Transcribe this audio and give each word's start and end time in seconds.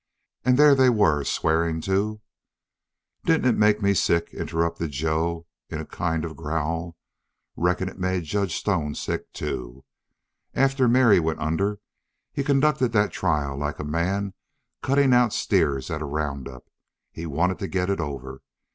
And 0.43 0.57
there 0.57 0.73
they 0.73 0.89
were 0.89 1.23
swearing 1.23 1.79
to" 1.81 2.21
"Didn't 3.27 3.45
it 3.47 3.55
make 3.55 3.83
me 3.83 3.93
sick?" 3.93 4.33
interrupted 4.33 4.89
Joe 4.89 5.45
in 5.69 5.79
a 5.79 5.85
kind 5.85 6.25
of 6.25 6.35
growl. 6.35 6.97
"Reckon 7.55 7.87
it 7.87 7.99
made 7.99 8.23
Judge 8.23 8.55
Stone 8.55 8.95
sick, 8.95 9.31
too. 9.31 9.85
After 10.55 10.87
Mary 10.87 11.19
went 11.19 11.37
under 11.37 11.81
he 12.33 12.43
conducted 12.43 12.93
that 12.93 13.11
trial 13.11 13.55
like 13.55 13.77
a 13.77 13.83
man 13.83 14.33
cuttin' 14.81 15.13
out 15.13 15.33
steers 15.33 15.91
at 15.91 16.01
a 16.01 16.05
round 16.05 16.47
up. 16.49 16.65
He 17.11 17.27
wanted 17.27 17.59
to 17.59 17.67
get 17.67 17.87
it 17.91 17.99
over. 17.99 18.41